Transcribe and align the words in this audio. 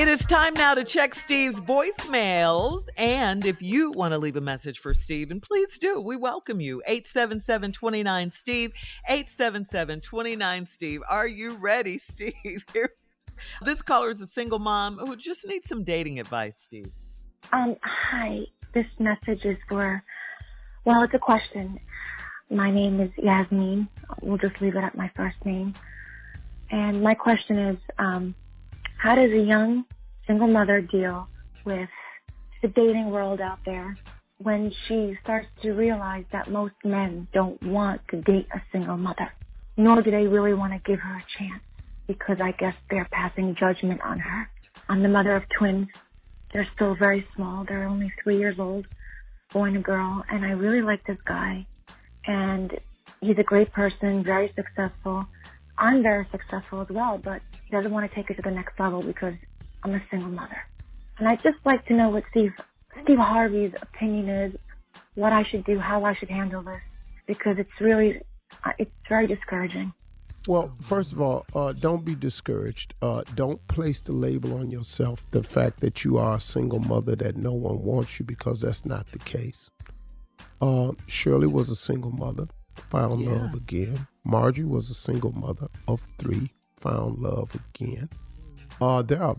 It 0.00 0.08
is 0.08 0.26
time 0.26 0.54
now 0.54 0.72
to 0.72 0.82
check 0.82 1.14
Steve's 1.14 1.60
voicemails. 1.60 2.88
And 2.96 3.44
if 3.44 3.60
you 3.60 3.90
want 3.90 4.14
to 4.14 4.18
leave 4.18 4.36
a 4.36 4.40
message 4.40 4.78
for 4.78 4.94
Steve, 4.94 5.30
and 5.30 5.42
please 5.42 5.78
do, 5.78 6.00
we 6.00 6.16
welcome 6.16 6.58
you. 6.58 6.82
877 6.86 7.72
29 7.72 8.30
Steve, 8.30 8.72
877 9.06 10.00
29 10.00 10.66
Steve. 10.66 11.02
Are 11.10 11.28
you 11.28 11.50
ready, 11.56 11.98
Steve? 12.10 12.64
this 13.60 13.82
caller 13.82 14.08
is 14.08 14.22
a 14.22 14.26
single 14.26 14.58
mom 14.58 14.96
who 14.96 15.16
just 15.16 15.46
needs 15.46 15.68
some 15.68 15.84
dating 15.84 16.18
advice, 16.18 16.54
Steve. 16.58 16.90
Um, 17.52 17.76
hi. 17.82 18.46
This 18.72 18.86
message 18.98 19.44
is 19.44 19.58
for, 19.68 20.02
well, 20.86 21.02
it's 21.02 21.12
a 21.12 21.18
question. 21.18 21.78
My 22.50 22.70
name 22.70 23.00
is 23.00 23.10
Yasmin. 23.18 23.86
We'll 24.22 24.38
just 24.38 24.62
leave 24.62 24.76
it 24.76 24.82
at 24.82 24.96
my 24.96 25.10
first 25.14 25.44
name. 25.44 25.74
And 26.70 27.02
my 27.02 27.12
question 27.12 27.58
is, 27.58 27.76
um, 27.98 28.34
how 29.00 29.14
does 29.14 29.32
a 29.32 29.40
young 29.40 29.82
single 30.26 30.46
mother 30.46 30.82
deal 30.82 31.26
with 31.64 31.88
the 32.60 32.68
dating 32.68 33.10
world 33.10 33.40
out 33.40 33.58
there 33.64 33.96
when 34.36 34.70
she 34.86 35.16
starts 35.24 35.48
to 35.62 35.72
realize 35.72 36.26
that 36.32 36.50
most 36.50 36.74
men 36.84 37.26
don't 37.32 37.62
want 37.62 38.06
to 38.08 38.20
date 38.20 38.46
a 38.52 38.60
single 38.70 38.98
mother, 38.98 39.32
nor 39.78 40.02
do 40.02 40.10
they 40.10 40.26
really 40.26 40.52
want 40.52 40.74
to 40.74 40.78
give 40.80 41.00
her 41.00 41.16
a 41.16 41.24
chance 41.38 41.62
because 42.06 42.42
I 42.42 42.50
guess 42.50 42.74
they're 42.90 43.08
passing 43.10 43.54
judgment 43.54 44.02
on 44.02 44.18
her. 44.18 44.50
I'm 44.90 45.02
the 45.02 45.08
mother 45.08 45.34
of 45.34 45.48
twins. 45.48 45.88
They're 46.52 46.68
still 46.74 46.94
very 46.94 47.26
small. 47.34 47.64
They're 47.64 47.88
only 47.88 48.12
three 48.22 48.36
years 48.36 48.58
old, 48.58 48.86
boy 49.50 49.64
and 49.68 49.78
a 49.78 49.80
girl, 49.80 50.22
and 50.28 50.44
I 50.44 50.50
really 50.50 50.82
like 50.82 51.04
this 51.06 51.20
guy. 51.24 51.64
And 52.26 52.78
he's 53.22 53.38
a 53.38 53.44
great 53.44 53.72
person, 53.72 54.22
very 54.22 54.52
successful. 54.52 55.26
I'm 55.78 56.02
very 56.02 56.26
successful 56.30 56.82
as 56.82 56.90
well, 56.90 57.16
but 57.16 57.40
he 57.70 57.76
doesn't 57.76 57.92
want 57.92 58.08
to 58.08 58.14
take 58.14 58.30
it 58.30 58.34
to 58.34 58.42
the 58.42 58.50
next 58.50 58.80
level 58.80 59.00
because 59.00 59.34
I'm 59.84 59.94
a 59.94 60.02
single 60.10 60.30
mother. 60.30 60.66
And 61.18 61.28
I'd 61.28 61.40
just 61.40 61.58
like 61.64 61.86
to 61.86 61.94
know 61.94 62.08
what 62.08 62.24
Steve, 62.30 62.52
Steve 63.04 63.18
Harvey's 63.18 63.72
opinion 63.80 64.28
is, 64.28 64.56
what 65.14 65.32
I 65.32 65.44
should 65.44 65.64
do, 65.64 65.78
how 65.78 66.04
I 66.04 66.12
should 66.12 66.30
handle 66.30 66.62
this, 66.62 66.82
because 67.26 67.58
it's 67.58 67.80
really, 67.80 68.20
uh, 68.64 68.72
it's 68.78 68.90
very 69.08 69.28
discouraging. 69.28 69.92
Well, 70.48 70.72
first 70.80 71.12
of 71.12 71.20
all, 71.20 71.46
uh, 71.54 71.72
don't 71.72 72.04
be 72.04 72.14
discouraged. 72.14 72.94
Uh, 73.02 73.22
don't 73.36 73.64
place 73.68 74.00
the 74.00 74.12
label 74.12 74.58
on 74.58 74.70
yourself, 74.70 75.26
the 75.30 75.44
fact 75.44 75.80
that 75.80 76.04
you 76.04 76.18
are 76.18 76.36
a 76.36 76.40
single 76.40 76.80
mother, 76.80 77.14
that 77.16 77.36
no 77.36 77.52
one 77.52 77.82
wants 77.82 78.18
you, 78.18 78.24
because 78.26 78.62
that's 78.62 78.84
not 78.84 79.06
the 79.12 79.18
case. 79.20 79.70
Uh, 80.60 80.92
Shirley 81.06 81.46
was 81.46 81.70
a 81.70 81.76
single 81.76 82.10
mother, 82.10 82.46
found 82.74 83.20
yeah. 83.20 83.32
love 83.32 83.54
again. 83.54 84.08
Marjorie 84.24 84.64
was 84.64 84.90
a 84.90 84.94
single 84.94 85.32
mother 85.32 85.68
of 85.86 86.00
three, 86.18 86.50
found 86.80 87.18
love 87.18 87.54
again. 87.54 88.08
Uh, 88.80 89.02
there 89.02 89.22
are 89.22 89.36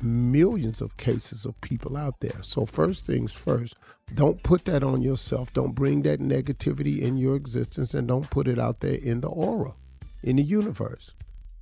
millions 0.00 0.80
of 0.80 0.96
cases 0.96 1.46
of 1.46 1.60
people 1.60 1.96
out 1.96 2.20
there. 2.20 2.42
So, 2.42 2.66
first 2.66 3.06
things 3.06 3.32
first, 3.32 3.76
don't 4.14 4.42
put 4.42 4.64
that 4.66 4.82
on 4.82 5.02
yourself. 5.02 5.52
Don't 5.52 5.74
bring 5.74 6.02
that 6.02 6.20
negativity 6.20 7.00
in 7.00 7.16
your 7.16 7.36
existence 7.36 7.94
and 7.94 8.08
don't 8.08 8.28
put 8.28 8.48
it 8.48 8.58
out 8.58 8.80
there 8.80 8.96
in 8.96 9.20
the 9.20 9.28
aura, 9.28 9.74
in 10.22 10.36
the 10.36 10.42
universe. 10.42 11.14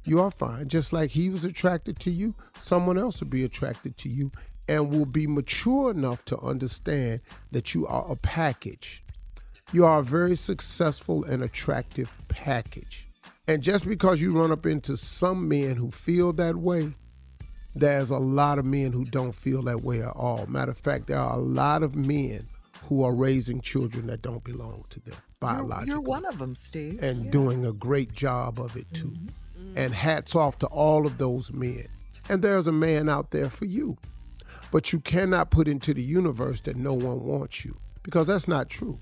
You 0.05 0.21
are 0.21 0.31
fine. 0.31 0.69
Just 0.69 0.93
like 0.93 1.11
he 1.11 1.29
was 1.29 1.45
attracted 1.45 2.01
to 2.01 2.11
you, 2.11 2.35
someone 2.59 2.99
else 2.99 3.21
will 3.21 3.29
be 3.29 3.45
attracted 3.45 3.97
to 3.99 4.09
you 4.09 4.31
and 4.69 4.91
will 4.91 5.07
be 5.07 5.27
mature 5.27 5.91
enough 5.91 6.25
to 6.27 6.39
understand 6.39 7.21
that 7.53 7.75
you 7.75 7.87
are 7.87 8.11
a 8.11 8.17
package. 8.17 9.05
You 9.73 9.85
are 9.85 9.99
a 9.99 10.05
very 10.05 10.37
successful 10.37 11.25
and 11.25 11.43
attractive 11.43 12.11
package. 12.29 13.10
And 13.51 13.65
just 13.65 13.85
because 13.85 14.21
you 14.21 14.33
run 14.33 14.53
up 14.53 14.65
into 14.65 14.97
some 14.97 15.49
men 15.49 15.75
who 15.75 15.91
feel 15.91 16.33
that 16.35 16.55
way, 16.55 16.93
there's 17.75 18.11
a 18.11 18.17
lot 18.17 18.61
of 18.61 18.65
men 18.65 18.93
who 18.93 19.05
don't 19.05 19.35
feel 19.35 19.61
that 19.63 19.83
way 19.83 20.03
at 20.03 20.13
all. 20.15 20.47
Matter 20.47 20.71
of 20.71 20.79
fact, 20.79 21.09
there 21.09 21.19
are 21.19 21.37
a 21.37 21.41
lot 21.41 21.83
of 21.83 21.97
men 21.97 22.47
who 22.85 23.03
are 23.03 23.13
raising 23.13 23.61
children 23.61 24.07
that 24.07 24.23
don't 24.23 24.45
belong 24.45 24.85
to 24.91 25.01
them 25.01 25.17
biologically. 25.41 25.91
You're, 25.91 26.01
one 26.01 26.25
of 26.27 26.39
them, 26.39 26.55
Steve. 26.55 27.03
And 27.03 27.25
yeah. 27.25 27.31
doing 27.33 27.67
a 27.67 27.73
great 27.73 28.13
job 28.13 28.61
of 28.61 28.77
it 28.77 28.87
too. 28.95 29.09
Mm-hmm. 29.09 29.77
And 29.77 29.95
hats 29.95 30.37
off 30.37 30.61
to 30.61 30.69
all 30.69 31.05
of 31.05 31.19
those 31.19 31.53
men. 31.53 31.89
And 32.29 32.43
there's 32.43 32.69
a 32.69 32.73
man 32.73 33.09
out 33.09 33.33
there 33.33 33.51
for 33.51 33.65
you. 33.65 33.99
But 34.71 34.93
you 34.93 35.01
cannot 35.01 35.51
put 35.51 35.67
into 35.67 35.93
the 35.93 36.05
universe 36.05 36.61
that 36.61 36.77
no 36.77 36.95
one 36.95 37.25
wants 37.25 37.65
you 37.65 37.77
because 38.05 38.29
that's 38.29 38.47
not 38.47 38.71
true. 38.71 39.01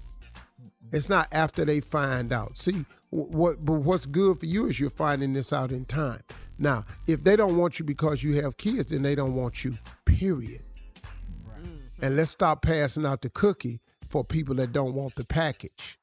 It's 0.91 1.11
not 1.11 1.29
after 1.33 1.67
they 1.67 1.81
find 1.81 2.33
out. 2.33 2.57
See, 2.57 2.87
what 3.11 3.65
but 3.65 3.75
what's 3.75 4.07
good 4.07 4.39
for 4.41 4.47
you 4.47 4.67
is 4.67 4.79
you're 4.79 4.91
finding 4.91 5.33
this 5.33 5.53
out 5.53 5.73
in 5.73 5.85
time. 5.85 6.23
Now, 6.59 6.85
if 7.07 7.25
they 7.25 7.37
don't 7.37 7.57
want 7.57 7.79
you 7.79 7.85
because 7.85 8.23
you 8.23 8.43
have 8.43 8.57
kids, 8.57 8.91
then 8.91 9.03
they 9.03 9.15
don't 9.15 9.35
want 9.35 9.65
you, 9.65 9.79
period. 10.05 10.63
Mm-hmm. 10.97 12.05
And 12.05 12.17
let's 12.17 12.33
stop 12.33 12.63
passing 12.63 13.07
out 13.07 13.23
the 13.23 13.31
cookie 13.31 13.81
for 14.09 14.25
people 14.25 14.55
that 14.57 14.73
don't 14.73 14.95
want 14.95 15.15
the 15.15 15.25
package. 15.25 15.99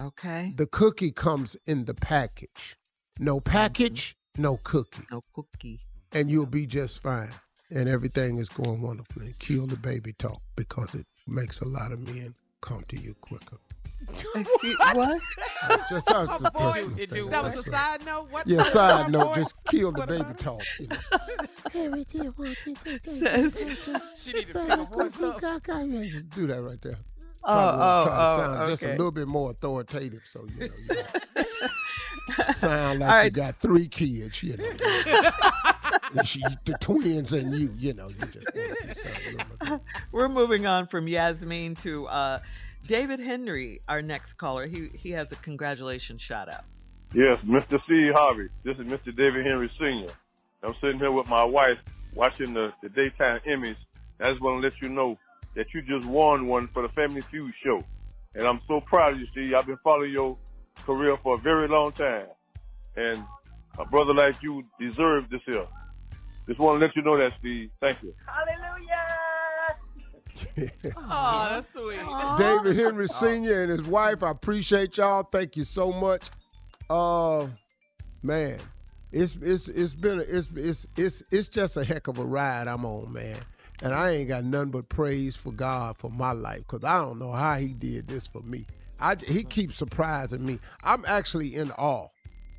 Okay. 0.00 0.52
The 0.56 0.66
cookie 0.66 1.12
comes 1.12 1.56
in 1.66 1.84
the 1.84 1.94
package. 1.94 2.76
No 3.18 3.40
mm-hmm. 3.40 3.50
package, 3.50 4.16
no 4.36 4.58
cookie. 4.64 5.02
No 5.10 5.22
cookie. 5.32 5.80
And 6.12 6.30
you'll 6.30 6.46
be 6.46 6.66
just 6.66 7.02
fine. 7.02 7.30
And 7.70 7.88
everything 7.88 8.38
is 8.38 8.48
going 8.48 8.80
wonderfully. 8.80 9.34
Kill 9.38 9.66
the 9.66 9.76
baby 9.76 10.14
talk 10.14 10.40
because 10.56 10.94
it 10.94 11.06
makes 11.26 11.60
a 11.60 11.68
lot 11.68 11.92
of 11.92 12.00
men 12.00 12.34
come 12.60 12.82
to 12.88 12.98
you 12.98 13.14
quicker. 13.20 13.58
Excuse, 14.34 14.76
what? 14.92 15.20
Just 15.90 16.06
that's 16.06 16.40
a 16.40 16.50
Boy, 16.50 16.72
personal 16.72 16.98
it 16.98 17.10
do 17.10 17.28
That 17.30 17.44
was 17.44 17.56
a 17.56 17.60
it. 17.60 17.64
side 17.66 18.06
note. 18.06 18.30
What? 18.30 18.46
Yeah, 18.46 18.62
side 18.62 19.10
note, 19.10 19.34
just 19.36 19.64
kill 19.64 19.92
the 19.92 20.06
baby 20.06 20.34
talk. 20.36 20.62
You 20.78 20.88
know. 20.88 20.96
She 24.16 24.32
need 24.32 24.48
to 24.48 24.52
pick 24.52 24.70
her 24.70 24.84
voice 24.84 25.20
up. 25.20 25.40
Just 25.40 26.30
do 26.30 26.46
that 26.46 26.62
right 26.62 26.80
there. 26.80 26.98
Oh, 27.44 27.54
Probably 27.54 27.80
oh, 27.80 28.04
try 28.04 28.16
to 28.16 28.20
oh, 28.20 28.36
sound 28.36 28.70
just 28.70 28.82
a 28.82 28.88
little 28.90 29.12
bit 29.12 29.28
more 29.28 29.50
authoritative, 29.52 30.22
so 30.24 30.46
you 30.58 30.68
know. 30.68 30.96
You 32.28 32.44
sound 32.54 33.00
like 33.00 33.10
All 33.10 33.24
you 33.24 33.30
got 33.30 33.56
three 33.56 33.88
kids, 33.88 34.42
you 34.42 34.56
know. 34.56 34.64
She, 36.24 36.42
the 36.64 36.76
twins 36.80 37.32
and 37.32 37.54
you, 37.54 37.72
you 37.78 37.94
know. 37.94 38.08
You 38.08 38.26
just 38.26 38.54
want 38.54 38.78
to 38.88 38.94
sound 38.94 39.44
a. 39.60 39.80
We're 40.12 40.28
moving 40.28 40.66
on 40.66 40.86
from 40.86 41.06
Yasmin 41.06 41.76
to 41.76 42.06
uh, 42.08 42.40
David 42.86 43.20
Henry, 43.20 43.80
our 43.88 44.02
next 44.02 44.34
caller. 44.34 44.66
He 44.66 44.88
he 44.94 45.10
has 45.10 45.30
a 45.32 45.36
congratulations 45.36 46.22
shout 46.22 46.52
out. 46.52 46.64
Yes, 47.14 47.40
Mr. 47.42 47.82
Steve 47.84 48.12
Harvey. 48.14 48.48
This 48.64 48.76
is 48.78 48.86
Mr. 48.86 49.14
David 49.16 49.46
Henry 49.46 49.70
Sr. 49.78 50.12
I'm 50.62 50.74
sitting 50.80 50.98
here 50.98 51.12
with 51.12 51.28
my 51.28 51.44
wife 51.44 51.78
watching 52.14 52.52
the, 52.52 52.72
the 52.82 52.88
daytime 52.90 53.40
Emmys. 53.46 53.76
I 54.20 54.30
just 54.30 54.42
want 54.42 54.60
to 54.60 54.68
let 54.68 54.80
you 54.82 54.88
know 54.88 55.16
that 55.54 55.72
you 55.72 55.82
just 55.82 56.06
won 56.06 56.46
one 56.46 56.68
for 56.68 56.82
the 56.82 56.88
Family 56.90 57.20
Feud 57.22 57.52
show. 57.64 57.82
And 58.34 58.46
I'm 58.46 58.60
so 58.68 58.80
proud 58.80 59.14
of 59.14 59.20
you, 59.20 59.26
Steve. 59.26 59.54
I've 59.54 59.66
been 59.66 59.78
following 59.82 60.12
your 60.12 60.36
career 60.84 61.16
for 61.22 61.34
a 61.34 61.38
very 61.38 61.68
long 61.68 61.92
time. 61.92 62.26
And 62.96 63.24
a 63.78 63.84
brother 63.84 64.12
like 64.12 64.42
you 64.42 64.62
deserves 64.78 65.30
this 65.30 65.40
here. 65.46 65.66
Just 66.46 66.58
want 66.58 66.80
to 66.80 66.86
let 66.86 66.96
you 66.96 67.02
know 67.02 67.16
that, 67.16 67.32
Steve. 67.38 67.70
Thank 67.80 68.02
you. 68.02 68.14
Oh, 70.96 71.48
that's 71.50 71.72
sweet. 71.72 72.00
David 72.38 72.76
Henry 72.76 73.08
Sr. 73.08 73.62
and 73.64 73.70
his 73.70 73.86
wife, 73.88 74.22
I 74.22 74.30
appreciate 74.30 74.96
y'all. 74.96 75.22
Thank 75.22 75.56
you 75.56 75.64
so 75.64 75.92
much. 75.92 76.22
Uh 76.90 77.46
man, 78.22 78.58
it's 79.12 79.36
it's 79.36 79.68
it's 79.68 79.94
been 79.94 80.18
a, 80.20 80.22
it's 80.22 80.48
it's 80.54 80.86
it's 80.96 81.22
it's 81.30 81.48
just 81.48 81.76
a 81.76 81.84
heck 81.84 82.08
of 82.08 82.18
a 82.18 82.24
ride 82.24 82.66
I'm 82.66 82.84
on, 82.84 83.12
man. 83.12 83.36
And 83.82 83.94
I 83.94 84.10
ain't 84.10 84.28
got 84.28 84.44
nothing 84.44 84.70
but 84.70 84.88
praise 84.88 85.36
for 85.36 85.52
God 85.52 85.96
for 85.98 86.10
my 86.10 86.32
life 86.32 86.58
because 86.60 86.82
I 86.82 86.98
don't 87.00 87.18
know 87.18 87.30
how 87.32 87.56
He 87.56 87.68
did 87.68 88.08
this 88.08 88.26
for 88.26 88.42
me. 88.42 88.66
I 89.00 89.14
He 89.16 89.44
keeps 89.44 89.76
surprising 89.76 90.44
me. 90.44 90.58
I'm 90.82 91.04
actually 91.06 91.54
in 91.54 91.70
awe. 91.72 92.08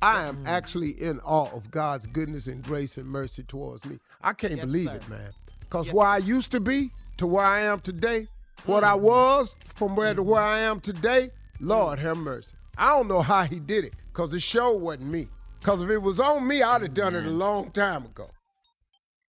I 0.02 0.24
am 0.24 0.42
actually 0.46 0.92
in 0.92 1.20
awe 1.20 1.50
of 1.54 1.70
God's 1.70 2.06
goodness 2.06 2.46
and 2.46 2.62
grace 2.62 2.96
and 2.96 3.06
mercy 3.06 3.42
towards 3.42 3.84
me. 3.84 3.98
I 4.22 4.32
can't 4.32 4.56
Yes, 4.56 4.64
believe 4.64 4.86
sir. 4.86 4.94
it, 4.94 5.08
man. 5.10 5.30
Because 5.60 5.92
where 5.92 6.06
I 6.08 6.16
used 6.18 6.50
to 6.52 6.60
be 6.60 6.90
to 7.20 7.26
where 7.26 7.44
I 7.44 7.60
am 7.60 7.80
today, 7.80 8.26
what 8.64 8.82
I 8.82 8.92
mm-hmm. 8.92 9.04
was 9.04 9.54
from 9.62 9.94
where 9.94 10.14
to 10.14 10.22
where 10.22 10.42
I 10.42 10.60
am 10.60 10.80
today, 10.80 11.30
Lord 11.60 11.98
have 11.98 12.16
mercy. 12.16 12.56
I 12.78 12.96
don't 12.96 13.08
know 13.08 13.20
how 13.20 13.44
he 13.44 13.58
did 13.60 13.84
it 13.84 13.92
because 14.10 14.30
the 14.30 14.40
show 14.40 14.74
wasn't 14.74 15.10
me. 15.10 15.28
Because 15.58 15.82
if 15.82 15.90
it 15.90 15.98
was 15.98 16.18
on 16.18 16.46
me, 16.46 16.62
I'd 16.62 16.80
have 16.80 16.94
done 16.94 17.14
it 17.14 17.18
a 17.18 17.28
mm-hmm. 17.28 17.38
long 17.38 17.70
time 17.72 18.06
ago. 18.06 18.30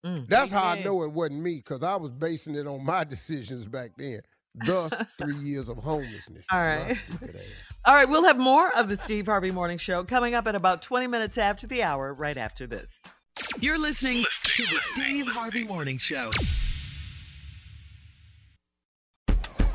Mm, 0.06 0.26
That's 0.30 0.54
how 0.54 0.70
I 0.70 0.82
know 0.82 1.04
it 1.04 1.12
wasn't 1.12 1.42
me 1.42 1.56
because 1.56 1.84
I 1.84 1.98
was 1.98 2.12
basing 2.12 2.56
it 2.56 2.66
on 2.66 2.86
my 2.86 3.04
decisions 3.10 3.66
back 3.66 3.92
then. 3.98 4.22
Thus, 4.66 4.94
three 5.18 5.36
years 5.44 5.68
of 5.68 5.78
homelessness. 5.78 6.46
All 6.50 6.60
My 6.60 6.76
right. 6.78 6.98
stupid 6.98 7.36
ass. 7.36 7.42
All 7.86 7.96
right, 7.96 8.08
we'll 8.08 8.24
have 8.24 8.38
more 8.38 8.74
of 8.78 8.88
the 8.88 8.98
Steve 8.98 9.26
Harvey 9.26 9.52
Morning 9.52 9.78
Show 9.78 10.06
coming 10.06 10.34
up 10.34 10.48
at 10.48 10.56
about 10.56 10.82
20 10.82 11.08
minutes 11.08 11.38
after 11.38 11.68
the 11.68 11.84
hour, 11.84 12.14
right 12.14 12.38
after 12.38 12.68
this. 12.68 12.88
You're 13.60 13.80
listening 13.80 14.24
to 14.44 14.64
the 14.64 14.80
Steve 14.94 15.28
Harvey 15.28 15.66
Morning 15.66 15.98
Show. 15.98 16.30